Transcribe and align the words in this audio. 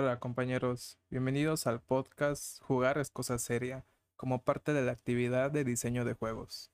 Hola 0.00 0.20
compañeros, 0.20 0.96
bienvenidos 1.10 1.66
al 1.66 1.80
podcast 1.80 2.62
Jugar 2.62 2.98
es 2.98 3.10
cosa 3.10 3.36
seria, 3.36 3.84
como 4.14 4.44
parte 4.44 4.72
de 4.72 4.82
la 4.82 4.92
actividad 4.92 5.50
de 5.50 5.64
diseño 5.64 6.04
de 6.04 6.14
juegos. 6.14 6.70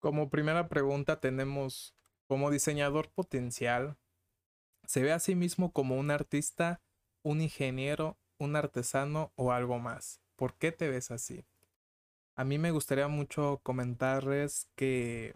Como 0.00 0.30
primera 0.30 0.66
pregunta 0.66 1.20
tenemos, 1.20 1.94
como 2.26 2.50
diseñador 2.50 3.10
potencial, 3.10 3.98
¿se 4.86 5.02
ve 5.02 5.12
a 5.12 5.18
sí 5.18 5.34
mismo 5.34 5.72
como 5.72 5.98
un 5.98 6.10
artista, 6.10 6.80
un 7.22 7.42
ingeniero, 7.42 8.16
un 8.38 8.56
artesano 8.56 9.30
o 9.36 9.52
algo 9.52 9.78
más? 9.78 10.22
¿Por 10.36 10.54
qué 10.54 10.72
te 10.72 10.88
ves 10.88 11.10
así? 11.10 11.44
A 12.34 12.44
mí 12.44 12.56
me 12.56 12.70
gustaría 12.70 13.08
mucho 13.08 13.60
comentarles 13.62 14.70
que 14.74 15.34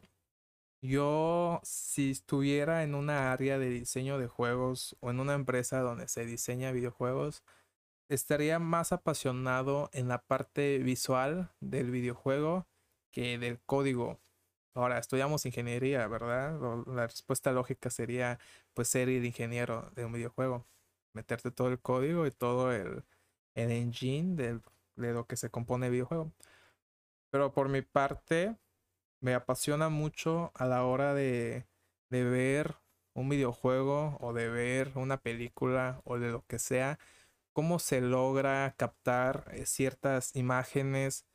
yo, 0.82 1.60
si 1.64 2.10
estuviera 2.12 2.84
en 2.84 2.94
una 2.94 3.32
área 3.32 3.58
de 3.58 3.70
diseño 3.70 4.18
de 4.18 4.28
juegos 4.28 4.96
o 5.00 5.10
en 5.10 5.20
una 5.20 5.34
empresa 5.34 5.80
donde 5.80 6.08
se 6.08 6.24
diseña 6.26 6.72
videojuegos, 6.72 7.42
estaría 8.08 8.58
más 8.58 8.92
apasionado 8.92 9.90
en 9.92 10.08
la 10.08 10.22
parte 10.22 10.78
visual 10.78 11.50
del 11.60 11.90
videojuego 11.90 12.66
que 13.12 13.38
del 13.38 13.60
código. 13.60 14.20
Ahora, 14.74 14.98
estudiamos 14.98 15.46
ingeniería, 15.46 16.06
¿verdad? 16.08 16.58
La 16.86 17.06
respuesta 17.08 17.52
lógica 17.52 17.90
sería, 17.90 18.38
pues, 18.74 18.88
ser 18.88 19.08
el 19.08 19.24
ingeniero 19.24 19.90
de 19.96 20.04
un 20.04 20.12
videojuego. 20.12 20.66
Meterte 21.14 21.50
todo 21.50 21.68
el 21.68 21.80
código 21.80 22.26
y 22.26 22.30
todo 22.30 22.72
el, 22.72 23.04
el 23.54 23.70
engine 23.72 24.36
de 24.36 25.12
lo 25.12 25.26
que 25.26 25.36
se 25.36 25.50
compone 25.50 25.86
el 25.86 25.92
videojuego. 25.92 26.32
Pero 27.30 27.52
por 27.52 27.68
mi 27.68 27.82
parte, 27.82 28.56
me 29.20 29.34
apasiona 29.34 29.88
mucho 29.88 30.52
a 30.54 30.66
la 30.66 30.84
hora 30.84 31.14
de, 31.14 31.66
de 32.10 32.24
ver 32.24 32.76
un 33.14 33.28
videojuego 33.28 34.16
o 34.20 34.32
de 34.32 34.48
ver 34.48 34.92
una 34.94 35.18
película 35.18 36.00
o 36.04 36.18
de 36.18 36.30
lo 36.30 36.44
que 36.46 36.58
sea, 36.58 36.98
cómo 37.52 37.78
se 37.78 38.00
logra 38.00 38.74
captar 38.76 39.46
eh, 39.52 39.66
ciertas 39.66 40.36
imágenes, 40.36 41.26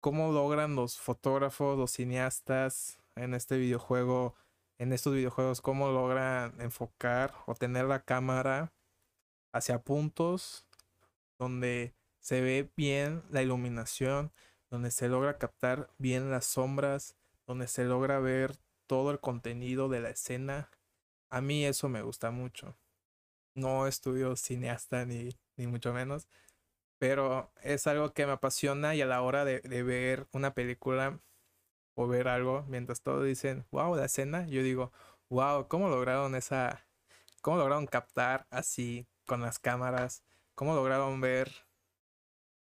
cómo 0.00 0.32
logran 0.32 0.76
los 0.76 0.98
fotógrafos, 0.98 1.78
los 1.78 1.92
cineastas 1.92 2.98
en 3.16 3.34
este 3.34 3.56
videojuego, 3.56 4.34
en 4.78 4.92
estos 4.92 5.14
videojuegos, 5.14 5.60
cómo 5.60 5.88
logran 5.90 6.60
enfocar 6.60 7.34
o 7.46 7.54
tener 7.54 7.86
la 7.86 8.04
cámara 8.04 8.72
hacia 9.52 9.82
puntos 9.82 10.66
donde 11.38 11.94
se 12.18 12.42
ve 12.42 12.70
bien 12.76 13.22
la 13.30 13.42
iluminación, 13.42 14.32
donde 14.70 14.90
se 14.90 15.08
logra 15.08 15.38
captar 15.38 15.90
bien 15.98 16.30
las 16.30 16.46
sombras, 16.46 17.16
donde 17.46 17.66
se 17.66 17.84
logra 17.84 18.20
ver 18.20 18.56
todo 18.86 19.10
el 19.10 19.20
contenido 19.20 19.88
de 19.88 20.00
la 20.00 20.10
escena. 20.10 20.70
A 21.28 21.40
mí 21.40 21.64
eso 21.64 21.88
me 21.88 22.02
gusta 22.02 22.30
mucho. 22.30 22.76
No 23.54 23.86
estudio 23.86 24.36
cineasta 24.36 25.04
ni, 25.04 25.36
ni 25.56 25.66
mucho 25.66 25.92
menos, 25.92 26.28
pero 26.98 27.52
es 27.62 27.86
algo 27.86 28.12
que 28.12 28.26
me 28.26 28.32
apasiona 28.32 28.94
y 28.94 29.02
a 29.02 29.06
la 29.06 29.22
hora 29.22 29.44
de, 29.44 29.60
de 29.60 29.82
ver 29.82 30.28
una 30.32 30.54
película 30.54 31.20
o 31.94 32.06
ver 32.06 32.28
algo, 32.28 32.64
mientras 32.68 33.02
todos 33.02 33.24
dicen, 33.24 33.66
wow, 33.72 33.94
la 33.96 34.06
escena, 34.06 34.46
yo 34.46 34.62
digo, 34.62 34.92
wow, 35.28 35.68
¿cómo 35.68 35.88
lograron 35.88 36.34
esa, 36.34 36.86
cómo 37.42 37.58
lograron 37.58 37.86
captar 37.86 38.46
así 38.50 39.06
con 39.26 39.42
las 39.42 39.58
cámaras? 39.58 40.22
¿Cómo 40.54 40.74
lograron 40.74 41.20
ver, 41.20 41.50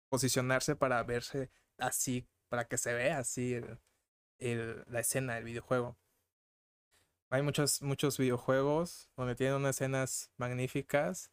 posicionarse 0.09 0.77
para 0.77 1.03
verse 1.03 1.51
así, 1.81 2.27
para 2.49 2.67
que 2.67 2.79
se 2.79 2.95
vea 2.95 3.19
así 3.19 3.61
el, 4.39 4.85
la 4.87 5.01
escena 5.01 5.35
del 5.35 5.45
videojuego. 5.45 5.97
Hay 7.31 7.43
muchos, 7.43 7.81
muchos 7.83 8.19
videojuegos 8.19 9.09
donde 9.17 9.37
tienen 9.37 9.57
unas 9.57 9.77
escenas 9.77 10.33
magníficas, 10.37 11.31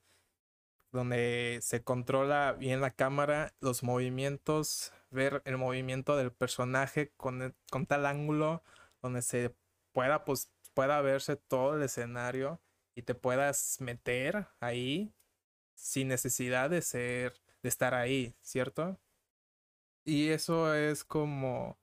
donde 0.92 1.60
se 1.62 1.84
controla 1.84 2.54
bien 2.54 2.82
la 2.82 2.92
cámara, 2.92 3.54
los 3.60 3.84
movimientos, 3.84 4.94
ver 5.10 5.42
el 5.46 5.58
movimiento 5.58 6.16
del 6.16 6.32
personaje 6.32 7.12
con, 7.18 7.56
con 7.72 7.86
tal 7.88 8.06
ángulo, 8.06 8.64
donde 9.02 9.22
se 9.22 9.56
pueda, 9.92 10.24
pues, 10.24 10.52
pueda 10.74 11.02
verse 11.02 11.36
todo 11.36 11.76
el 11.76 11.84
escenario 11.84 12.62
y 12.94 13.02
te 13.02 13.16
puedas 13.16 13.82
meter 13.82 14.48
ahí 14.60 15.14
sin 15.76 16.08
necesidad 16.08 16.70
de 16.70 16.82
ser, 16.82 17.42
de 17.64 17.70
estar 17.70 17.94
ahí, 17.94 18.36
¿cierto? 18.42 19.00
Y 20.08 20.30
eso 20.30 20.74
es 20.74 21.04
como 21.04 21.78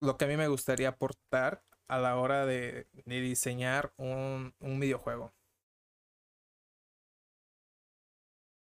lo 0.00 0.16
que 0.16 0.26
a 0.26 0.28
mí 0.28 0.36
me 0.36 0.46
gustaría 0.46 0.90
aportar 0.90 1.64
a 1.88 1.98
la 1.98 2.16
hora 2.16 2.46
de, 2.46 2.88
diseñar 3.04 3.92
un, 3.96 4.54
un 4.60 4.78
videojuego. 4.78 5.34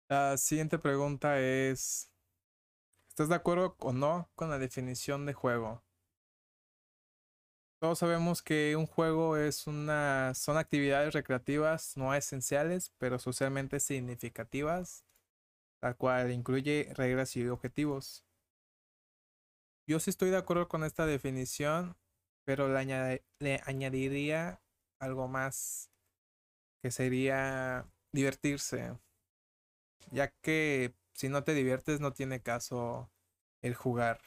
La 0.10 0.36
siguiente 0.38 0.78
pregunta 0.78 1.40
es, 1.40 2.12
¿estás 3.08 3.30
de 3.30 3.36
acuerdo 3.36 3.78
o 3.80 3.94
no 3.94 4.30
con 4.36 4.50
la 4.50 4.60
definición 4.60 5.26
de 5.26 5.34
juego? 5.34 5.82
Todos 7.80 8.00
sabemos 8.00 8.42
que 8.42 8.76
un 8.76 8.86
juego 8.86 9.38
es 9.38 9.66
una, 9.66 10.34
son 10.36 10.58
actividades 10.58 11.14
recreativas 11.14 11.96
no 11.96 12.14
esenciales, 12.14 12.92
pero 12.98 13.18
socialmente 13.18 13.80
significativas, 13.80 15.05
la 15.86 15.94
cual 15.94 16.32
incluye 16.32 16.92
reglas 16.96 17.36
y 17.36 17.48
objetivos. 17.48 18.26
Yo 19.88 20.00
sí 20.00 20.10
estoy 20.10 20.32
de 20.32 20.38
acuerdo 20.38 20.68
con 20.68 20.84
esta 20.84 21.06
definición, 21.06 21.96
pero 22.44 22.68
le, 22.70 23.62
añadiría 23.66 24.64
algo 24.98 25.28
más 25.28 25.92
que 26.82 26.90
sería 26.90 27.88
divertirse. 28.12 28.98
Ya 30.10 30.30
que 30.42 30.96
si 31.14 31.30
no 31.30 31.44
te 31.44 31.54
diviertes 31.54 32.00
no 32.00 32.14
tiene 32.14 32.42
caso 32.42 33.12
el 33.62 33.76
jugar. 33.76 34.22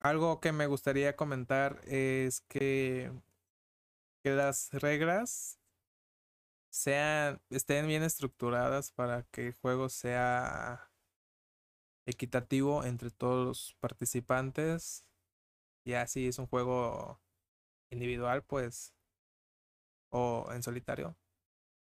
Algo 0.00 0.40
que 0.40 0.50
me 0.50 0.66
gustaría 0.66 1.14
comentar 1.14 1.80
es 1.86 2.40
que 2.48 3.12
las 4.24 4.72
reglas 4.72 5.59
sean 6.70 7.42
estén 7.50 7.86
bien 7.86 8.02
estructuradas 8.02 8.92
para 8.92 9.24
que 9.24 9.48
el 9.48 9.54
juego 9.54 9.88
sea 9.88 10.90
equitativo 12.06 12.84
entre 12.84 13.10
todos 13.10 13.46
los 13.46 13.76
participantes. 13.80 15.06
Ya 15.86 16.06
si 16.06 16.28
es 16.28 16.38
un 16.38 16.46
juego 16.46 17.20
individual, 17.90 18.44
pues, 18.44 18.94
o 20.10 20.48
en 20.52 20.62
solitario, 20.62 21.16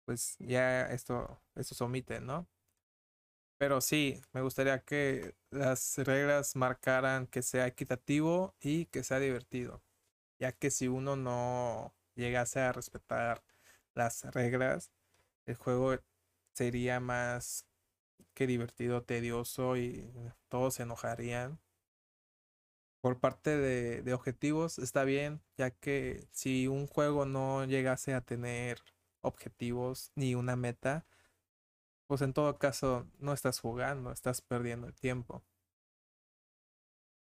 pues 0.06 0.38
ya 0.40 0.84
esto, 0.92 1.42
esto 1.56 1.76
se 1.76 1.84
omite, 1.84 2.20
¿no? 2.22 2.50
Pero 3.58 3.80
sí, 3.82 4.20
me 4.34 4.42
gustaría 4.42 4.84
que 4.84 5.36
las 5.52 5.98
reglas 6.00 6.56
marcaran 6.56 7.28
que 7.28 7.44
sea 7.44 7.68
equitativo 7.68 8.56
y 8.60 8.88
que 8.88 9.04
sea 9.04 9.20
divertido. 9.20 9.84
Ya 10.40 10.52
que 10.54 10.72
si 10.72 10.88
uno 10.88 11.16
no 11.16 11.96
llegase 12.16 12.62
a 12.62 12.74
respetar 12.74 13.44
las 13.96 14.24
reglas, 14.34 14.92
el 15.46 15.56
juego 15.56 15.98
sería 16.54 17.00
más 17.00 17.66
qué 18.34 18.48
divertido, 18.48 19.04
tedioso 19.04 19.78
y 19.78 20.12
todos 20.50 20.76
se 20.76 20.84
enojarían. 20.84 21.60
Por 23.02 23.20
parte 23.20 23.58
de, 23.58 24.14
objetivos 24.14 24.78
está 24.78 25.04
bien, 25.04 25.42
ya 25.58 25.72
que 25.72 26.28
si 26.32 26.68
un 26.68 26.88
juego 26.88 27.26
no 27.26 27.66
llegase 27.66 28.14
a 28.14 28.22
tener 28.22 28.80
objetivos 29.22 30.12
ni 30.16 30.36
una 30.36 30.56
meta, 30.56 31.06
pues 32.08 32.22
en 32.22 32.34
todo 32.34 32.58
caso 32.60 33.08
no 33.20 33.34
estás 33.34 33.60
jugando, 33.60 34.12
estás 34.12 34.42
perdiendo 34.42 34.88
el 34.88 34.94
tiempo. 34.96 35.44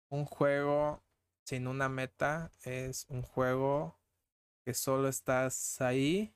Un 0.08 0.24
juego 0.24 1.02
sin 1.44 1.66
una 1.66 1.88
meta 1.88 2.52
es 2.62 3.06
un 3.08 3.22
juego 3.22 3.98
que 4.64 4.74
solo 4.74 5.08
estás 5.08 5.80
ahí 5.80 6.35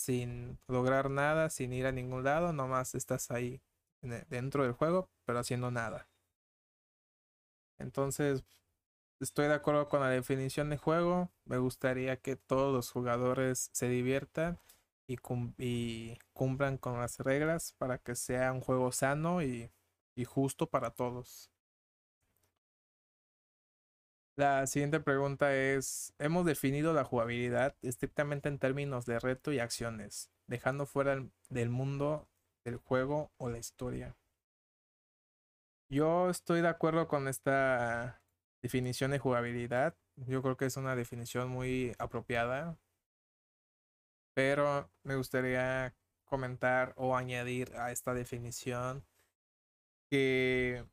sin 0.00 0.58
lograr 0.66 1.10
nada, 1.10 1.50
sin 1.50 1.72
ir 1.72 1.86
a 1.86 1.92
ningún 1.92 2.24
lado, 2.24 2.52
nomás 2.52 2.94
estás 2.94 3.30
ahí 3.30 3.60
dentro 4.00 4.64
del 4.64 4.72
juego, 4.72 5.10
pero 5.26 5.38
haciendo 5.40 5.70
nada. 5.70 6.08
Entonces, 7.78 8.44
estoy 9.20 9.48
de 9.48 9.54
acuerdo 9.54 9.88
con 9.88 10.00
la 10.00 10.08
definición 10.08 10.70
de 10.70 10.78
juego. 10.78 11.30
Me 11.44 11.58
gustaría 11.58 12.16
que 12.16 12.36
todos 12.36 12.72
los 12.72 12.90
jugadores 12.90 13.70
se 13.72 13.88
diviertan 13.88 14.58
y, 15.06 15.16
cumplan 16.32 16.78
con 16.78 16.98
las 16.98 17.18
reglas 17.18 17.74
para 17.78 17.98
que 17.98 18.14
sea 18.14 18.52
un 18.52 18.60
juego 18.60 18.92
sano 18.92 19.42
y 19.42 19.70
justo 20.24 20.68
para 20.68 20.90
todos. 20.90 21.50
La 24.40 24.66
siguiente 24.66 25.00
pregunta 25.00 25.54
es, 25.54 26.14
hemos 26.18 26.46
definido 26.46 26.94
la 26.94 27.04
jugabilidad 27.04 27.76
estrictamente 27.82 28.48
en 28.48 28.58
términos 28.58 29.04
de 29.04 29.18
reto 29.18 29.52
y 29.52 29.58
acciones, 29.58 30.30
dejando 30.46 30.86
fuera 30.86 31.22
del 31.50 31.68
mundo 31.68 32.26
del 32.64 32.78
juego 32.78 33.30
o 33.36 33.50
la 33.50 33.58
historia. 33.58 34.16
Yo 35.90 36.30
estoy 36.30 36.62
de 36.62 36.68
acuerdo 36.68 37.06
con 37.06 37.28
esta 37.28 38.22
definición 38.62 39.10
de 39.10 39.18
jugabilidad. 39.18 39.94
Yo 40.16 40.40
creo 40.40 40.56
que 40.56 40.64
es 40.64 40.78
una 40.78 40.96
definición 40.96 41.50
muy 41.50 41.94
apropiada. 41.98 42.78
Pero 44.32 44.90
me 45.02 45.16
gustaría 45.16 45.94
comentar 46.24 46.94
o 46.96 47.14
añadir 47.14 47.76
a 47.76 47.92
esta 47.92 48.14
definición 48.14 49.04
que 50.10 50.86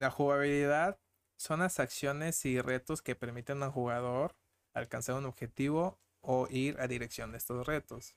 la 0.00 0.10
jugabilidad 0.10 0.98
son 1.36 1.60
las 1.60 1.80
acciones 1.80 2.44
y 2.44 2.60
retos 2.60 3.02
que 3.02 3.14
permiten 3.14 3.62
al 3.62 3.70
jugador 3.70 4.34
alcanzar 4.74 5.16
un 5.16 5.26
objetivo 5.26 5.98
o 6.20 6.48
ir 6.50 6.80
a 6.80 6.88
dirección 6.88 7.32
de 7.32 7.38
estos 7.38 7.66
retos. 7.66 8.16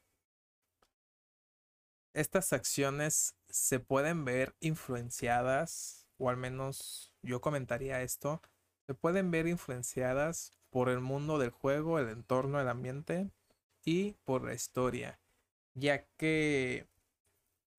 Estas 2.14 2.54
acciones 2.54 3.36
se 3.50 3.80
pueden 3.80 4.26
ver 4.26 4.56
influenciadas, 4.60 6.08
o 6.18 6.30
al 6.30 6.38
menos 6.38 7.14
yo 7.22 7.40
comentaría 7.40 8.02
esto, 8.02 8.42
se 8.88 8.94
pueden 8.94 9.32
ver 9.32 9.48
influenciadas 9.48 10.52
por 10.70 10.90
el 10.90 11.00
mundo 11.00 11.38
del 11.38 11.52
juego, 11.52 12.00
el 12.00 12.10
entorno, 12.10 12.60
el 12.60 12.68
ambiente 12.68 13.30
y 13.86 14.14
por 14.26 14.44
la 14.44 14.54
historia, 14.54 15.20
ya 15.76 16.06
que 16.18 16.88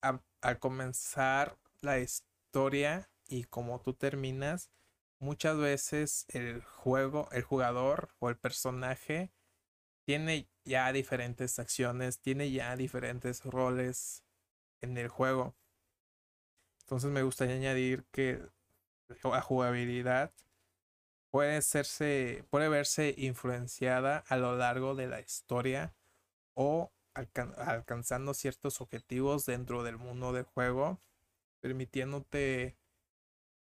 al 0.01 0.59
comenzar 0.59 1.57
la 1.81 1.99
historia 1.99 3.09
y 3.27 3.43
como 3.43 3.81
tú 3.81 3.93
terminas, 3.93 4.71
muchas 5.21 5.57
veces 5.57 6.25
el 6.29 6.61
juego, 6.63 7.29
el 7.31 7.43
jugador 7.43 8.09
o 8.19 8.29
el 8.29 8.37
personaje 8.37 9.31
tiene 10.05 10.49
ya 10.65 10.91
diferentes 10.91 11.59
acciones, 11.59 12.19
tiene 12.19 12.51
ya 12.51 12.75
diferentes 12.75 13.45
roles 13.45 14.23
en 14.81 14.97
el 14.97 15.07
juego. 15.07 15.55
Entonces 16.81 17.11
me 17.11 17.23
gustaría 17.23 17.55
añadir 17.55 18.03
que 18.11 18.41
la 19.23 19.41
jugabilidad 19.41 20.33
puede 21.29 21.61
serse, 21.61 22.43
puede 22.49 22.67
verse 22.67 23.13
influenciada 23.17 24.23
a 24.27 24.37
lo 24.37 24.57
largo 24.57 24.95
de 24.95 25.07
la 25.07 25.21
historia 25.21 25.93
o 26.55 26.91
alcanzando 27.13 28.33
ciertos 28.33 28.81
objetivos 28.81 29.45
dentro 29.45 29.83
del 29.83 29.97
mundo 29.97 30.33
del 30.33 30.45
juego, 30.45 30.99
permitiéndote 31.59 32.80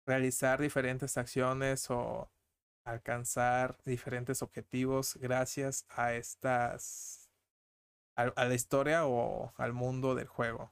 realizar 0.05 0.61
diferentes 0.61 1.17
acciones 1.17 1.89
o 1.89 2.29
alcanzar 2.85 3.77
diferentes 3.85 4.41
objetivos 4.41 5.15
gracias 5.21 5.85
a 5.89 6.13
estas 6.13 7.29
a, 8.15 8.45
la 8.45 8.53
historia 8.53 9.05
o 9.05 9.53
al 9.57 9.73
mundo 9.73 10.15
del 10.15 10.27
juego. 10.27 10.71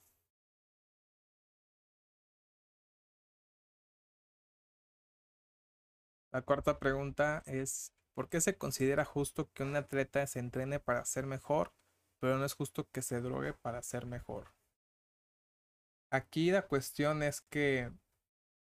La 6.31 6.41
cuarta 6.41 6.79
pregunta 6.79 7.43
es, 7.45 7.93
¿por 8.13 8.29
qué 8.29 8.39
se 8.41 8.57
considera 8.57 9.03
justo 9.05 9.49
que 9.53 9.63
un 9.63 9.75
atleta 9.75 10.25
se 10.27 10.39
entrene 10.39 10.79
para 10.79 11.03
ser 11.05 11.25
mejor, 11.25 11.73
pero 12.19 12.37
no 12.37 12.45
es 12.45 12.53
justo 12.53 12.89
que 12.89 13.01
se 13.01 13.19
drogue 13.21 13.53
para 13.53 13.81
ser 13.81 14.05
mejor? 14.05 14.53
Aquí 16.09 16.51
la 16.51 16.67
cuestión 16.67 17.23
es 17.23 17.41
que 17.41 17.91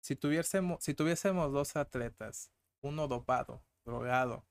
si 0.05 0.15
tuviésemos, 0.15 0.83
si 0.83 0.93
tuviésemos 0.93 1.51
dos 1.51 1.75
atletas, 1.75 2.51
uno 2.81 3.07
dopado, 3.07 3.63
drogado, 3.85 4.45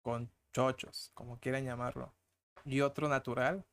con 0.00 0.32
chochos, 0.54 1.10
como 1.12 1.38
quieran 1.40 1.66
llamarlo, 1.66 2.14
y 2.64 2.80
otro 2.80 3.06
natural, 3.06 3.66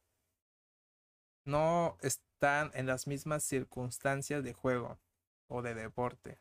no 1.46 1.98
están 2.02 2.70
en 2.74 2.86
las 2.86 3.08
mismas 3.08 3.46
circunstancias 3.46 4.44
de 4.44 4.52
juego 4.52 5.00
o 5.48 5.62
de 5.62 5.74
deporte. 5.74 6.38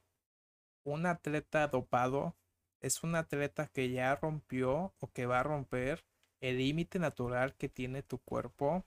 Un 0.82 1.06
atleta 1.06 1.68
dopado 1.68 2.34
es 2.80 3.04
un 3.04 3.14
atleta 3.14 3.68
que 3.68 3.90
ya 3.90 4.16
rompió 4.16 4.92
o 4.98 5.06
que 5.12 5.26
va 5.26 5.38
a 5.38 5.44
romper 5.44 6.04
el 6.40 6.58
límite 6.58 6.98
natural 6.98 7.54
que 7.54 7.68
tiene 7.68 8.02
tu 8.02 8.18
cuerpo 8.18 8.84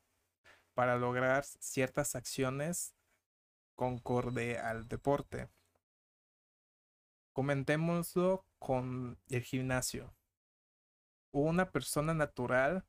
para 0.74 0.98
lograr 0.98 1.46
ciertas 1.46 2.18
acciones 2.18 2.94
concorde 3.78 4.58
al 4.60 4.90
deporte. 4.90 5.48
Comentémoslo 7.38 8.48
con 8.58 9.20
el 9.30 9.44
gimnasio. 9.44 10.12
Una 11.32 11.72
persona 11.72 12.16
natural 12.16 12.84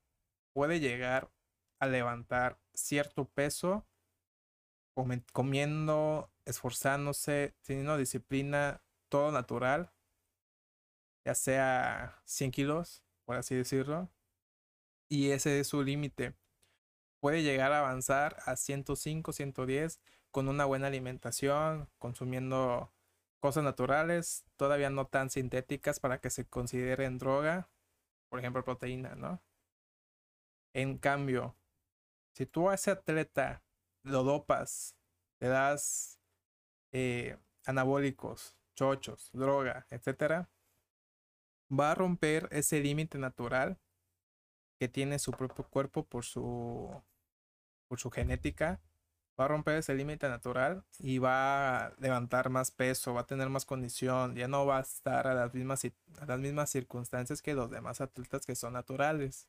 puede 0.53 0.79
llegar 0.79 1.29
a 1.77 1.85
levantar 1.85 2.59
cierto 2.73 3.25
peso 3.25 3.85
comiendo, 5.33 6.31
esforzándose, 6.45 7.53
teniendo 7.61 7.95
disciplina, 7.95 8.81
todo 9.07 9.31
natural, 9.31 9.91
ya 11.23 11.35
sea 11.35 12.19
100 12.25 12.49
kilos, 12.49 13.03
por 13.25 13.35
así 13.35 13.53
decirlo, 13.53 14.09
y 15.09 15.29
ese 15.29 15.59
es 15.59 15.67
su 15.67 15.83
límite. 15.83 16.33
Puede 17.19 17.43
llegar 17.43 17.71
a 17.71 17.81
avanzar 17.81 18.37
a 18.47 18.55
105, 18.55 19.31
110 19.31 19.99
con 20.31 20.47
una 20.47 20.65
buena 20.65 20.87
alimentación, 20.87 21.87
consumiendo 21.99 22.91
cosas 23.39 23.63
naturales, 23.63 24.45
todavía 24.57 24.89
no 24.89 25.07
tan 25.07 25.29
sintéticas 25.29 25.99
para 25.99 26.19
que 26.19 26.29
se 26.29 26.47
consideren 26.47 27.17
droga, 27.17 27.69
por 28.29 28.39
ejemplo 28.39 28.63
proteína, 28.63 29.15
¿no? 29.15 29.41
En 30.73 30.97
cambio, 30.97 31.55
si 32.33 32.45
tú 32.45 32.69
a 32.69 32.75
ese 32.75 32.91
atleta 32.91 33.63
lo 34.03 34.23
dopas, 34.23 34.95
le 35.39 35.47
das 35.47 36.19
eh, 36.91 37.37
anabólicos, 37.65 38.57
chochos, 38.75 39.29
droga, 39.33 39.87
etcétera, 39.89 40.49
va 41.71 41.91
a 41.91 41.95
romper 41.95 42.47
ese 42.51 42.79
límite 42.79 43.17
natural 43.17 43.79
que 44.79 44.87
tiene 44.87 45.19
su 45.19 45.31
propio 45.31 45.67
cuerpo 45.69 46.05
por 46.05 46.23
su 46.25 47.03
por 47.87 47.99
su 47.99 48.11
genética 48.11 48.79
va 49.39 49.45
a 49.45 49.47
romper 49.47 49.77
ese 49.77 49.93
límite 49.95 50.27
natural 50.29 50.83
y 50.99 51.19
va 51.19 51.85
a 51.85 51.93
levantar 51.99 52.49
más 52.49 52.71
peso, 52.71 53.13
va 53.13 53.21
a 53.21 53.25
tener 53.27 53.49
más 53.49 53.65
condición, 53.65 54.35
ya 54.35 54.47
no 54.47 54.65
va 54.65 54.79
a 54.79 54.81
estar 54.81 55.27
a 55.27 55.33
las 55.33 55.53
mismas, 55.53 56.69
circunstancias 56.69 57.41
que 57.41 57.53
los 57.53 57.69
demás 57.71 58.01
atletas 58.01 58.45
que 58.45 58.55
son 58.55 58.73
naturales. 58.73 59.47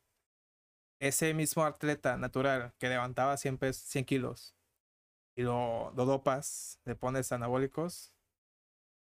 Ese 1.01 1.35
mismo 1.35 1.65
atleta 1.65 2.17
natural 2.17 2.73
que 2.79 2.89
levantaba 2.89 3.37
100, 3.37 3.59
100 3.73 4.05
kilos 4.05 4.55
y 5.35 5.43
lo, 5.43 5.93
lo 5.97 6.05
dopas, 6.05 6.79
le 6.85 6.95
pones 6.95 7.33
anabólicos, 7.33 8.13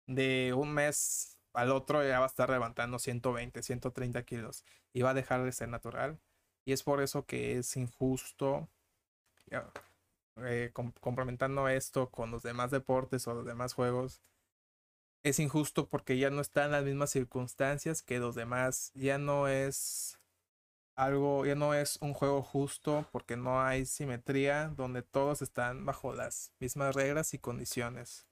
de 0.07 0.53
un 0.53 0.73
mes 0.73 1.37
al 1.53 1.71
otro 1.71 2.03
ya 2.03 2.19
va 2.19 2.25
a 2.25 2.27
estar 2.27 2.49
levantando 2.49 2.99
120, 2.99 3.61
130 3.61 4.23
kilos 4.23 4.65
y 4.93 5.01
va 5.01 5.11
a 5.11 5.13
dejar 5.13 5.43
de 5.43 5.51
ser 5.51 5.69
natural. 5.69 6.19
Y 6.65 6.73
es 6.73 6.83
por 6.83 7.01
eso 7.01 7.25
que 7.25 7.57
es 7.57 7.75
injusto 7.77 8.69
eh, 10.37 10.71
complementando 10.73 11.67
esto 11.69 12.09
con 12.09 12.31
los 12.31 12.43
demás 12.43 12.71
deportes 12.71 13.27
o 13.27 13.33
los 13.33 13.45
demás 13.45 13.73
juegos, 13.73 14.21
es 15.23 15.39
injusto 15.39 15.87
porque 15.89 16.17
ya 16.17 16.29
no 16.29 16.41
están 16.41 16.71
las 16.71 16.83
mismas 16.83 17.11
circunstancias 17.11 18.01
que 18.03 18.19
los 18.19 18.35
demás. 18.35 18.91
Ya 18.93 19.17
no 19.17 19.47
es 19.47 20.19
algo, 20.95 21.45
ya 21.45 21.55
no 21.55 21.73
es 21.73 21.97
un 22.01 22.13
juego 22.13 22.43
justo 22.43 23.07
porque 23.11 23.37
no 23.37 23.61
hay 23.61 23.85
simetría 23.85 24.69
donde 24.69 25.01
todos 25.01 25.41
están 25.41 25.85
bajo 25.85 26.13
las 26.13 26.53
mismas 26.59 26.95
reglas 26.95 27.33
y 27.33 27.39
condiciones. 27.39 28.27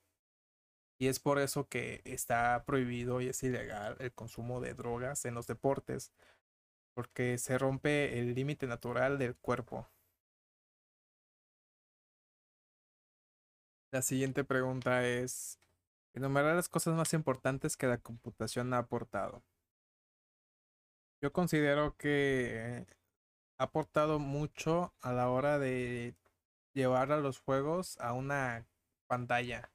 Y 0.99 1.07
es 1.07 1.19
por 1.19 1.39
eso 1.39 1.67
que 1.67 2.01
está 2.05 2.63
prohibido 2.65 3.21
y 3.21 3.27
es 3.29 3.41
ilegal 3.43 3.95
el 3.99 4.13
consumo 4.13 4.61
de 4.61 4.75
drogas 4.75 5.25
en 5.25 5.33
los 5.33 5.47
deportes, 5.47 6.11
porque 6.93 7.37
se 7.39 7.57
rompe 7.57 8.19
el 8.19 8.35
límite 8.35 8.67
natural 8.67 9.17
del 9.17 9.35
cuerpo. 9.35 9.87
La 13.91 14.01
siguiente 14.01 14.45
pregunta 14.45 15.05
es, 15.05 15.59
enumerar 16.13 16.55
las 16.55 16.69
cosas 16.69 16.95
más 16.95 17.11
importantes 17.13 17.75
que 17.75 17.87
la 17.87 17.97
computación 17.97 18.73
ha 18.73 18.77
aportado. 18.77 19.43
Yo 21.21 21.33
considero 21.33 21.97
que 21.97 22.87
ha 23.57 23.63
aportado 23.65 24.17
mucho 24.17 24.93
a 25.01 25.11
la 25.11 25.29
hora 25.29 25.59
de 25.59 26.15
llevar 26.73 27.11
a 27.11 27.17
los 27.17 27.39
juegos 27.39 27.99
a 27.99 28.13
una 28.13 28.65
pantalla, 29.07 29.73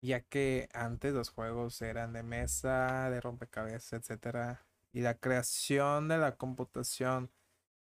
ya 0.00 0.20
que 0.20 0.68
antes 0.72 1.12
los 1.12 1.30
juegos 1.30 1.82
eran 1.82 2.12
de 2.12 2.22
mesa, 2.22 3.10
de 3.10 3.20
rompecabezas, 3.20 3.92
etcétera, 3.94 4.64
y 4.92 5.00
la 5.00 5.18
creación 5.18 6.06
de 6.06 6.18
la 6.18 6.36
computación 6.36 7.32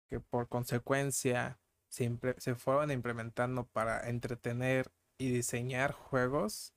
que 0.07 0.21
por 0.21 0.47
consecuencia 0.47 1.59
se, 1.89 2.17
se 2.37 2.55
fueron 2.55 2.89
implementando 2.89 3.65
para 3.65 4.07
entretener 4.09 4.89
y 5.17 5.29
diseñar 5.29 5.93
juegos 5.93 6.73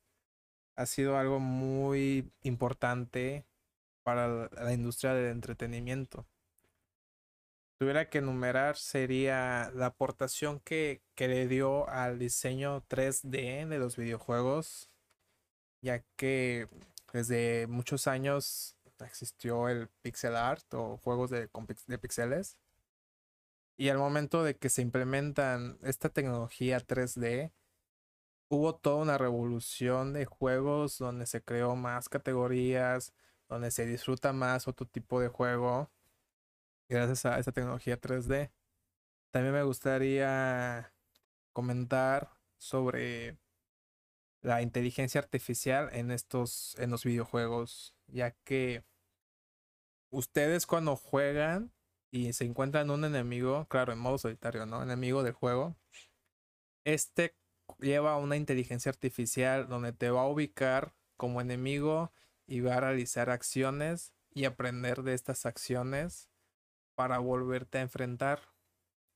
ha 0.76 0.86
sido 0.86 1.18
algo 1.18 1.40
muy 1.40 2.30
importante 2.42 3.44
para 4.04 4.48
la 4.48 4.72
industria 4.72 5.12
del 5.12 5.32
entretenimiento. 5.32 6.26
Tuviera 7.78 8.08
que 8.08 8.18
enumerar 8.18 8.76
sería 8.76 9.70
la 9.74 9.86
aportación 9.86 10.60
que, 10.60 11.02
que 11.14 11.28
le 11.28 11.46
dio 11.46 11.88
al 11.88 12.18
diseño 12.18 12.84
3D 12.88 13.68
de 13.68 13.78
los 13.78 13.96
videojuegos, 13.96 14.90
ya 15.80 16.04
que 16.16 16.68
desde 17.12 17.66
muchos 17.68 18.06
años 18.06 18.76
existió 19.00 19.68
el 19.68 19.88
pixel 20.02 20.36
art 20.36 20.64
o 20.74 20.96
juegos 20.98 21.30
de, 21.30 21.48
de 21.86 21.98
pixeles 21.98 22.58
Y 23.76 23.90
al 23.90 23.98
momento 23.98 24.42
de 24.42 24.56
que 24.56 24.70
se 24.70 24.82
implementan 24.82 25.78
esta 25.82 26.08
tecnología 26.08 26.78
3D, 26.78 27.52
hubo 28.48 28.74
toda 28.76 28.96
una 28.96 29.18
revolución 29.18 30.12
de 30.12 30.24
juegos 30.24 30.98
donde 30.98 31.26
se 31.26 31.42
creó 31.42 31.76
más 31.76 32.08
categorías, 32.08 33.12
donde 33.48 33.70
se 33.70 33.86
disfruta 33.86 34.32
más 34.32 34.68
otro 34.68 34.86
tipo 34.86 35.20
de 35.20 35.28
juego 35.28 35.90
gracias 36.88 37.26
a 37.26 37.38
esta 37.38 37.52
tecnología 37.52 38.00
3D. 38.00 38.50
También 39.30 39.54
me 39.54 39.62
gustaría 39.62 40.92
comentar 41.52 42.30
sobre 42.56 43.38
la 44.40 44.62
inteligencia 44.62 45.20
artificial 45.20 45.90
en 45.92 46.10
estos 46.10 46.76
en 46.78 46.90
los 46.90 47.04
videojuegos, 47.04 47.94
ya 48.06 48.30
que 48.44 48.84
ustedes 50.10 50.66
cuando 50.66 50.96
juegan 50.96 51.72
y 52.10 52.32
se 52.32 52.44
encuentran 52.44 52.90
un 52.90 53.04
enemigo, 53.04 53.66
claro, 53.68 53.92
en 53.92 53.98
modo 53.98 54.18
solitario, 54.18 54.64
¿no? 54.66 54.82
Enemigo 54.82 55.22
del 55.22 55.34
juego. 55.34 55.76
Este 56.84 57.34
lleva 57.78 58.16
una 58.16 58.36
inteligencia 58.36 58.90
artificial 58.90 59.68
donde 59.68 59.92
te 59.92 60.10
va 60.10 60.22
a 60.22 60.28
ubicar 60.28 60.94
como 61.16 61.40
enemigo 61.40 62.12
y 62.46 62.60
va 62.60 62.76
a 62.76 62.80
realizar 62.80 63.30
acciones 63.30 64.12
y 64.32 64.44
aprender 64.44 65.02
de 65.02 65.14
estas 65.14 65.46
acciones 65.46 66.30
para 66.94 67.18
volverte 67.18 67.78
a 67.78 67.82
enfrentar. 67.82 68.40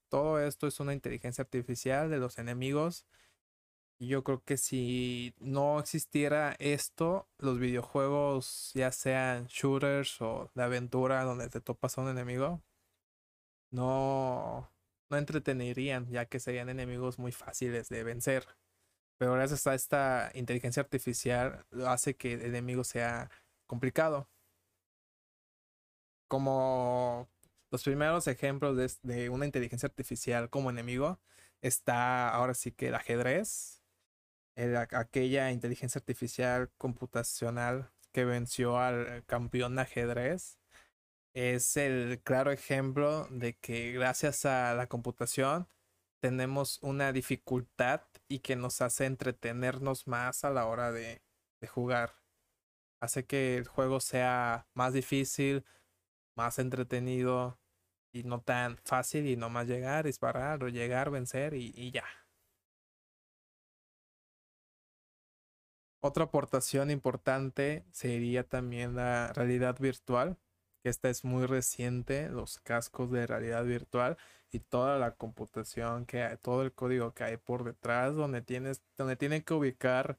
Todo 0.08 0.40
esto 0.40 0.66
es 0.66 0.80
una 0.80 0.92
inteligencia 0.92 1.42
artificial 1.42 2.10
de 2.10 2.18
los 2.18 2.38
enemigos. 2.38 3.06
Yo 3.98 4.24
creo 4.24 4.42
que 4.44 4.56
si 4.56 5.34
no 5.38 5.78
existiera 5.78 6.56
esto, 6.58 7.28
los 7.38 7.58
videojuegos, 7.58 8.72
ya 8.74 8.92
sean 8.92 9.46
shooters 9.46 10.20
o 10.20 10.50
de 10.54 10.62
aventura 10.64 11.24
donde 11.24 11.48
te 11.48 11.60
topas 11.60 11.96
a 11.98 12.02
un 12.02 12.08
enemigo, 12.08 12.62
no, 13.70 14.70
no 15.12 15.18
entretenirían, 15.18 16.08
ya 16.10 16.26
que 16.26 16.40
serían 16.40 16.68
enemigos 16.70 17.18
muy 17.18 17.32
fáciles 17.32 17.88
de 17.88 18.02
vencer. 18.02 18.46
Pero 19.18 19.34
gracias 19.34 19.66
a 19.66 19.74
esta 19.74 20.32
inteligencia 20.34 20.82
artificial 20.82 21.64
hace 21.86 22.16
que 22.16 22.34
el 22.34 22.42
enemigo 22.42 22.82
sea 22.84 23.30
complicado. 23.66 24.28
Como 26.28 27.28
los 27.70 27.84
primeros 27.84 28.26
ejemplos 28.26 28.98
de, 29.02 29.28
una 29.30 29.46
inteligencia 29.46 29.86
artificial 29.86 30.50
como 30.50 30.70
enemigo 30.70 31.20
está 31.60 32.30
ahora 32.30 32.54
sí 32.54 32.72
que 32.72 32.88
el 32.88 32.94
ajedrez, 32.94 33.82
el, 34.56 34.76
aquella 34.76 35.50
inteligencia 35.52 35.98
artificial 35.98 36.70
computacional 36.78 37.90
que 38.12 38.24
venció 38.24 38.78
al 38.78 39.24
campeón 39.26 39.76
de 39.76 39.82
ajedrez 39.82 40.58
es 41.34 41.76
el 41.76 42.20
claro 42.22 42.50
ejemplo 42.52 43.26
de 43.30 43.54
que 43.58 43.92
gracias 43.92 44.44
a 44.44 44.74
la 44.74 44.86
computación 44.88 45.68
tenemos 46.20 46.78
una 46.82 47.12
dificultad 47.12 48.02
y 48.28 48.40
que 48.40 48.56
nos 48.56 48.80
hace 48.82 49.06
entretenernos 49.06 50.06
más 50.06 50.44
a 50.44 50.50
la 50.50 50.66
hora 50.66 50.92
de, 50.92 51.22
de 51.60 51.66
jugar. 51.68 52.14
Hace 53.00 53.26
que 53.26 53.56
el 53.56 53.66
juego 53.68 54.00
sea 54.00 54.68
más 54.74 54.92
difícil, 54.94 55.64
más 56.36 56.58
entretenido 56.58 57.58
y 58.12 58.24
no 58.24 58.42
tan 58.42 58.78
fácil 58.84 59.26
y 59.26 59.36
no 59.36 59.50
más 59.50 59.66
llegar, 59.68 60.04
disparar 60.06 60.62
o 60.64 60.68
llegar, 60.68 61.10
vencer 61.10 61.54
y, 61.54 61.72
y 61.76 61.92
ya. 61.92 62.04
Otra 66.00 66.24
aportación 66.24 66.90
importante 66.90 67.84
sería 67.92 68.44
también 68.48 68.96
la 68.96 69.32
realidad 69.32 69.78
virtual 69.78 70.36
que 70.82 70.88
esta 70.88 71.08
es 71.08 71.24
muy 71.24 71.46
reciente, 71.46 72.28
los 72.28 72.58
cascos 72.58 73.10
de 73.10 73.26
realidad 73.26 73.64
virtual 73.64 74.18
y 74.50 74.60
toda 74.60 74.98
la 74.98 75.12
computación 75.14 76.06
que 76.06 76.22
hay, 76.22 76.36
todo 76.38 76.62
el 76.62 76.72
código 76.72 77.14
que 77.14 77.24
hay 77.24 77.36
por 77.36 77.64
detrás, 77.64 78.14
donde 78.14 78.42
tienes, 78.42 78.82
donde 78.96 79.16
tienen 79.16 79.42
que 79.42 79.54
ubicar 79.54 80.18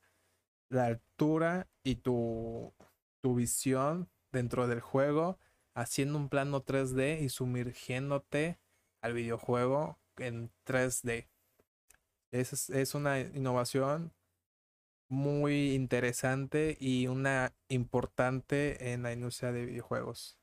la 0.70 0.88
altura 0.88 1.70
y 1.84 1.96
tu, 1.96 2.74
tu 3.22 3.36
visión 3.36 4.10
dentro 4.32 4.68
del 4.68 4.82
juego, 4.82 5.38
haciendo 5.76 6.18
un 6.18 6.30
plano 6.30 6.66
3D 6.66 7.22
y 7.22 7.30
sumergiéndote 7.30 8.60
al 9.02 9.14
videojuego 9.14 10.00
en 10.18 10.52
3D. 10.66 11.28
Es, 12.32 12.70
es 12.70 12.96
una 12.96 13.20
innovación 13.20 14.14
muy 15.10 15.74
interesante 15.74 16.78
y 16.80 17.08
una 17.08 17.54
importante 17.68 18.94
en 18.94 19.04
la 19.04 19.14
industria 19.14 19.52
de 19.52 19.66
videojuegos. 19.66 20.40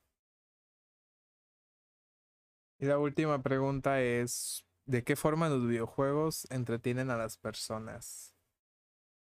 Y 2.83 2.87
la 2.87 2.99
última 2.99 3.43
pregunta 3.43 4.01
es, 4.01 4.65
¿de 4.87 5.05
qué 5.05 5.15
forma 5.15 5.51
los 5.51 5.67
videojuegos 5.69 6.51
entretienen 6.51 7.11
a 7.11 7.19
las 7.19 7.37
personas? 7.37 8.35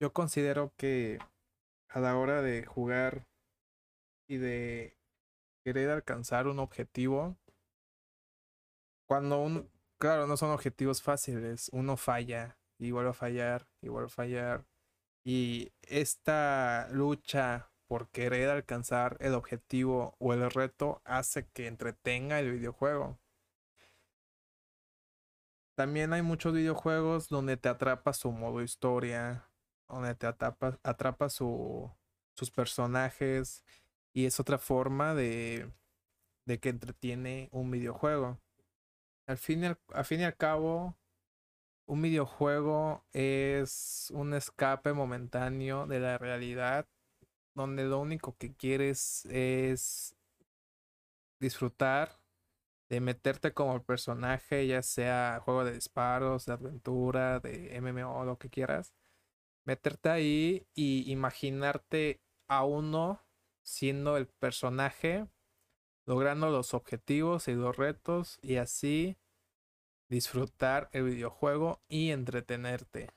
Yo 0.00 0.12
considero 0.12 0.73
que 0.76 1.21
a 1.88 2.00
la 2.00 2.17
hora 2.17 2.43
de 2.43 2.67
jugar 2.67 3.25
y 4.29 4.38
de 4.38 4.99
querer 5.65 5.91
alcanzar 5.91 6.49
un 6.49 6.59
objetivo, 6.59 7.37
cuando 9.07 9.41
un, 9.41 9.71
claro, 10.00 10.26
no 10.26 10.37
son 10.37 10.50
objetivos 10.50 11.00
fáciles, 11.00 11.71
uno 11.73 11.97
falla 11.97 12.59
y 12.81 12.91
vuelve 12.91 13.11
a 13.11 13.15
fallar 13.15 13.69
y 13.81 13.87
vuelve 13.87 14.07
a 14.07 14.11
fallar. 14.11 14.67
Y 15.25 15.73
esta 15.83 16.88
lucha 16.91 17.71
por 17.87 18.09
querer 18.09 18.50
alcanzar 18.50 19.17
el 19.21 19.35
objetivo 19.35 20.17
o 20.19 20.33
el 20.33 20.50
reto 20.50 21.00
hace 21.05 21.47
que 21.53 21.69
entretenga 21.69 22.41
el 22.41 22.50
videojuego. 22.50 23.21
También 25.76 26.14
hay 26.14 26.23
muchos 26.23 26.54
videojuegos 26.54 27.28
donde 27.28 27.59
te 27.59 27.68
atrapa 27.68 28.14
su 28.14 28.33
modo 28.33 28.62
historia, 28.62 29.47
donde 29.88 30.14
te 30.14 30.26
atrapa, 30.26 30.78
atrapa 30.83 31.28
su, 31.28 31.92
sus 32.35 32.50
personajes 32.50 33.62
y 34.14 34.25
es 34.25 34.40
otra 34.40 34.56
forma 34.56 35.14
de, 35.14 35.71
de 36.47 36.59
que 36.59 36.71
entretiene 36.71 37.50
un 37.52 37.71
videojuego. 37.71 38.40
Al 39.26 39.37
fin, 39.37 39.64
y 39.64 39.66
al, 39.66 39.78
al 39.92 40.06
fin 40.06 40.21
y 40.21 40.25
al 40.25 40.35
cabo, 40.35 40.97
un 41.85 42.00
videojuego 42.00 43.04
es 43.12 44.11
un 44.14 44.33
escape 44.33 44.95
momentáneo 44.95 45.87
de 45.87 46.00
la 46.00 46.16
realidad 46.16 46.88
donde 47.54 47.85
lo 47.85 48.00
único 48.00 48.35
que 48.38 48.54
quieres 48.54 49.26
es 49.26 50.16
disfrutar 51.38 52.18
de 52.88 53.00
meterte 53.00 53.52
como 53.52 53.83
personaje, 53.83 54.66
ya 54.66 54.83
sea 54.83 55.40
juego 55.45 55.64
de 55.64 55.73
disparos, 55.73 56.47
de 56.47 56.52
aventura, 56.52 57.40
de 57.40 57.81
MMO, 57.81 58.25
lo 58.25 58.38
que 58.38 58.50
quieras. 58.50 58.95
Meterte 59.64 60.09
ahí 60.09 60.66
y 60.75 61.11
imaginarte 61.11 62.21
a 62.49 62.64
uno 62.64 63.25
siendo 63.62 64.16
el 64.16 64.28
personaje, 64.28 65.26
logrando 66.07 66.50
los 66.50 66.75
objetivos 66.75 67.49
y 67.49 67.55
los 67.55 67.76
retos 67.76 68.38
y 68.43 68.57
así 68.57 69.19
disfrutar 70.09 70.88
el 70.93 71.05
videojuego 71.05 71.83
y 71.88 72.11
entretenerte. 72.11 73.11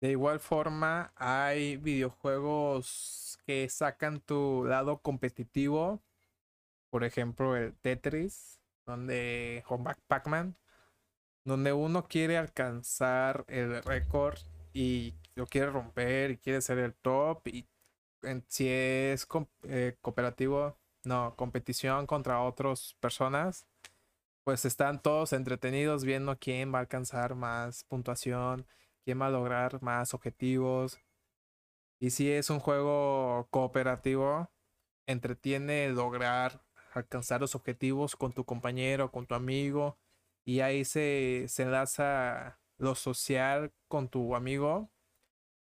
De 0.00 0.10
igual 0.10 0.40
forma, 0.40 1.12
hay 1.16 1.76
videojuegos 1.76 3.38
que 3.46 3.68
sacan 3.68 4.20
tu 4.20 4.64
lado 4.66 5.00
competitivo 5.00 6.02
por 6.94 7.02
ejemplo, 7.02 7.56
el 7.56 7.74
Tetris, 7.74 8.60
donde, 8.86 9.64
o 9.66 9.82
Pac-Man, 10.06 10.56
donde 11.44 11.72
uno 11.72 12.06
quiere 12.06 12.38
alcanzar 12.38 13.44
el 13.48 13.82
récord 13.82 14.38
y 14.72 15.12
lo 15.34 15.44
quiere 15.48 15.72
romper 15.72 16.30
y 16.30 16.36
quiere 16.38 16.60
ser 16.60 16.78
el 16.78 16.94
top 16.94 17.48
y 17.48 17.66
si 18.46 18.68
es 18.68 19.26
eh, 19.64 19.96
cooperativo, 20.02 20.78
no, 21.02 21.34
competición 21.34 22.06
contra 22.06 22.40
otras 22.42 22.94
personas, 23.00 23.66
pues 24.44 24.64
están 24.64 25.02
todos 25.02 25.32
entretenidos 25.32 26.04
viendo 26.04 26.38
quién 26.38 26.72
va 26.72 26.78
a 26.78 26.82
alcanzar 26.82 27.34
más 27.34 27.82
puntuación, 27.88 28.68
quién 29.04 29.20
va 29.20 29.26
a 29.26 29.30
lograr 29.30 29.82
más 29.82 30.14
objetivos. 30.14 31.00
Y 31.98 32.10
si 32.10 32.30
es 32.30 32.50
un 32.50 32.60
juego 32.60 33.48
cooperativo, 33.50 34.48
entretiene 35.06 35.88
lograr 35.88 36.63
alcanzar 36.94 37.40
los 37.40 37.54
objetivos 37.54 38.16
con 38.16 38.32
tu 38.32 38.44
compañero, 38.44 39.10
con 39.10 39.26
tu 39.26 39.34
amigo, 39.34 39.98
y 40.44 40.60
ahí 40.60 40.84
se, 40.84 41.46
se 41.48 41.62
enlaza 41.64 42.60
lo 42.78 42.94
social 42.94 43.72
con 43.88 44.08
tu 44.08 44.34
amigo 44.34 44.90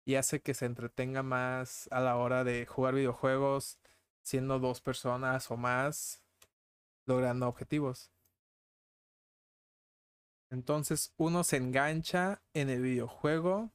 y 0.05 0.15
hace 0.15 0.41
que 0.41 0.53
se 0.53 0.65
entretenga 0.65 1.23
más 1.23 1.87
a 1.91 1.99
la 1.99 2.17
hora 2.17 2.43
de 2.43 2.65
jugar 2.65 2.95
videojuegos, 2.95 3.79
siendo 4.21 4.59
dos 4.59 4.81
personas 4.81 5.51
o 5.51 5.57
más, 5.57 6.23
logrando 7.05 7.47
objetivos. 7.47 8.11
Entonces 10.49 11.13
uno 11.17 11.43
se 11.43 11.57
engancha 11.57 12.41
en 12.53 12.69
el 12.69 12.81
videojuego, 12.81 13.71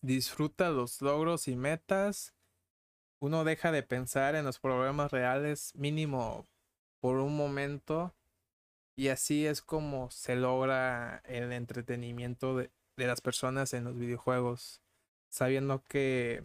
disfruta 0.00 0.70
los 0.70 1.02
logros 1.02 1.48
y 1.48 1.56
metas 1.56 2.34
uno 3.20 3.44
deja 3.44 3.72
de 3.72 3.82
pensar 3.82 4.34
en 4.34 4.44
los 4.44 4.58
problemas 4.58 5.12
reales 5.12 5.74
mínimo 5.76 6.46
por 7.00 7.16
un 7.18 7.36
momento 7.36 8.14
Y 8.96 9.08
así 9.08 9.46
es 9.46 9.62
como 9.62 10.10
se 10.10 10.36
logra 10.36 11.22
el 11.26 11.52
entretenimiento 11.52 12.56
de, 12.56 12.70
de 12.96 13.06
las 13.06 13.20
personas 13.20 13.72
en 13.74 13.84
los 13.84 13.96
videojuegos, 13.98 14.82
sabiendo 15.30 15.82
que 15.84 16.44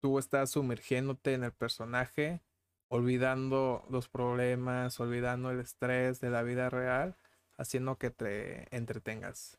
tú 0.00 0.18
estás 0.18 0.50
sumergiéndote 0.52 1.34
en 1.34 1.44
el 1.44 1.52
personaje, 1.52 2.40
olvidando 2.88 3.84
los 3.90 4.08
problemas, 4.08 5.00
olvidando 5.00 5.50
el 5.50 5.60
estrés 5.60 6.20
de 6.20 6.30
la 6.30 6.42
vida 6.42 6.70
real, 6.70 7.16
haciendo 7.58 7.98
que 7.98 8.10
te 8.10 8.74
entretengas. 8.76 9.58